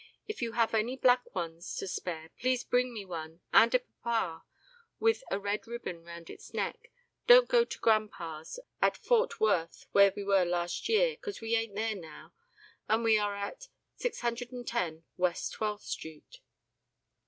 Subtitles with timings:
[0.27, 4.43] if you have any black ones to spare please bring me one and a papa
[4.99, 6.89] with a red ribbon around its neck.
[7.27, 11.75] dont go to grandpas at Fort wurth where we were last year cause we aint
[11.75, 12.33] there now
[13.03, 13.67] we are at
[13.97, 16.41] 610 west 12 street._ "ELINOR TEMPLE."